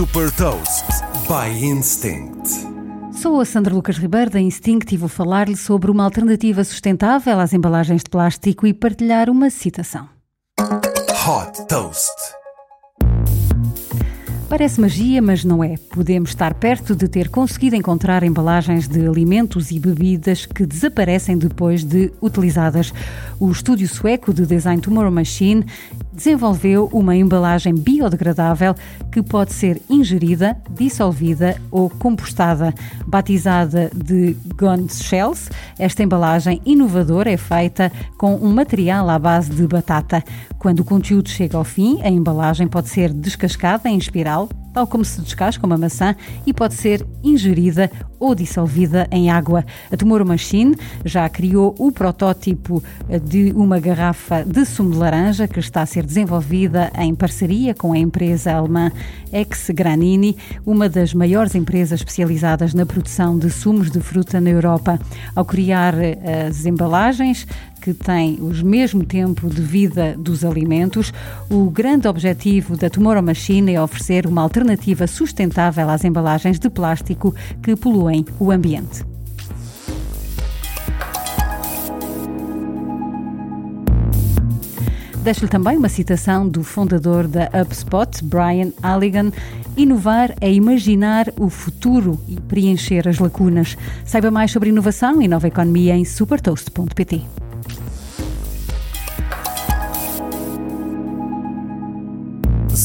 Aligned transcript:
Super 0.00 0.32
Toast 0.32 0.86
by 1.28 1.62
Instinct. 1.62 2.48
Sou 3.12 3.38
a 3.38 3.44
Sandra 3.44 3.74
Lucas 3.74 3.98
Ribeiro 3.98 4.30
da 4.30 4.40
Instinct 4.40 4.94
e 4.94 4.96
vou 4.96 5.10
falar-lhe 5.10 5.58
sobre 5.58 5.90
uma 5.90 6.04
alternativa 6.04 6.64
sustentável 6.64 7.38
às 7.38 7.52
embalagens 7.52 8.02
de 8.02 8.08
plástico 8.08 8.66
e 8.66 8.72
partilhar 8.72 9.28
uma 9.28 9.50
citação. 9.50 10.08
Hot 10.58 11.66
Toast. 11.68 12.39
Parece 14.50 14.80
magia, 14.80 15.22
mas 15.22 15.44
não 15.44 15.62
é. 15.62 15.76
Podemos 15.90 16.30
estar 16.30 16.54
perto 16.54 16.96
de 16.96 17.06
ter 17.06 17.28
conseguido 17.28 17.76
encontrar 17.76 18.24
embalagens 18.24 18.88
de 18.88 19.06
alimentos 19.06 19.70
e 19.70 19.78
bebidas 19.78 20.44
que 20.44 20.66
desaparecem 20.66 21.38
depois 21.38 21.84
de 21.84 22.12
utilizadas. 22.20 22.92
O 23.38 23.48
estúdio 23.52 23.86
sueco 23.86 24.34
de 24.34 24.44
design 24.44 24.82
Tomorrow 24.82 25.12
Machine 25.12 25.64
desenvolveu 26.12 26.90
uma 26.92 27.14
embalagem 27.14 27.72
biodegradável 27.72 28.74
que 29.12 29.22
pode 29.22 29.52
ser 29.52 29.80
ingerida, 29.88 30.56
dissolvida 30.68 31.56
ou 31.70 31.88
compostada. 31.88 32.74
Batizada 33.06 33.88
de 33.94 34.36
Gone 34.56 34.88
Shells, 34.88 35.48
esta 35.78 36.02
embalagem 36.02 36.60
inovadora 36.66 37.30
é 37.30 37.36
feita 37.36 37.92
com 38.18 38.34
um 38.34 38.52
material 38.52 39.08
à 39.08 39.18
base 39.18 39.50
de 39.50 39.64
batata. 39.68 40.24
Quando 40.60 40.80
o 40.80 40.84
conteúdo 40.84 41.30
chega 41.30 41.56
ao 41.56 41.64
fim, 41.64 42.02
a 42.02 42.10
embalagem 42.10 42.68
pode 42.68 42.90
ser 42.90 43.14
descascada 43.14 43.88
em 43.88 43.96
espiral 43.96 44.46
tal 44.72 44.86
como 44.86 45.04
se 45.04 45.20
descasca 45.20 45.66
uma 45.66 45.76
maçã 45.76 46.14
e 46.46 46.52
pode 46.52 46.74
ser 46.74 47.04
ingerida 47.22 47.90
ou 48.18 48.34
dissolvida 48.34 49.08
em 49.10 49.30
água. 49.30 49.64
A 49.90 49.96
Tomorrow 49.96 50.26
Machine 50.26 50.76
já 51.04 51.28
criou 51.28 51.74
o 51.78 51.90
protótipo 51.90 52.82
de 53.24 53.52
uma 53.56 53.80
garrafa 53.80 54.44
de 54.44 54.64
sumo 54.64 54.90
de 54.90 54.98
laranja 54.98 55.48
que 55.48 55.58
está 55.58 55.82
a 55.82 55.86
ser 55.86 56.04
desenvolvida 56.04 56.92
em 56.98 57.14
parceria 57.14 57.74
com 57.74 57.92
a 57.92 57.98
empresa 57.98 58.52
alemã 58.52 58.92
Ex 59.32 59.70
Granini, 59.70 60.36
uma 60.66 60.88
das 60.88 61.14
maiores 61.14 61.54
empresas 61.54 62.00
especializadas 62.00 62.74
na 62.74 62.84
produção 62.84 63.38
de 63.38 63.50
sumos 63.50 63.90
de 63.90 64.00
fruta 64.00 64.40
na 64.40 64.50
Europa. 64.50 64.98
Ao 65.34 65.44
criar 65.44 65.94
eh, 65.98 66.46
as 66.48 66.66
embalagens, 66.66 67.46
que 67.80 67.94
têm 67.94 68.38
o 68.40 68.52
mesmo 68.64 69.04
tempo 69.04 69.48
de 69.48 69.62
vida 69.62 70.14
dos 70.18 70.44
alimentos, 70.44 71.12
o 71.50 71.70
grande 71.70 72.06
objetivo 72.06 72.76
da 72.76 72.90
Tomorrow 72.90 73.22
Machine 73.22 73.74
é 73.74 73.82
oferecer 73.82 74.26
uma 74.26 74.42
alternativa 74.42 75.06
sustentável 75.06 75.88
às 75.88 76.04
embalagens 76.04 76.58
de 76.58 76.68
plástico 76.68 77.34
que 77.62 77.74
poluem 77.74 78.24
o 78.38 78.50
ambiente. 78.50 79.04
Deixo-lhe 85.22 85.50
também 85.50 85.76
uma 85.76 85.88
citação 85.88 86.48
do 86.48 86.64
fundador 86.64 87.28
da 87.28 87.50
HubSpot, 87.54 88.24
Brian 88.24 88.72
Halligan. 88.82 89.30
Inovar 89.76 90.34
é 90.40 90.50
imaginar 90.50 91.26
o 91.38 91.50
futuro 91.50 92.18
e 92.26 92.40
preencher 92.40 93.06
as 93.06 93.18
lacunas. 93.18 93.76
Saiba 94.04 94.30
mais 94.30 94.50
sobre 94.50 94.70
inovação 94.70 95.20
e 95.20 95.28
nova 95.28 95.46
economia 95.46 95.94
em 95.94 96.06
supertoast.pt. 96.06 97.39